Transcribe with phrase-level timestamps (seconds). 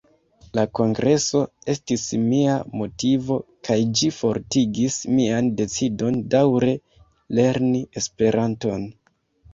[0.57, 1.41] La kongreso
[1.73, 3.37] estis mia motivo,
[3.69, 6.75] kaj ĝi fortigis mian decidon daǔre
[7.41, 8.91] lerni Esperanton.